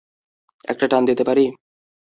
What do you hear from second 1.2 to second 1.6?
পারি?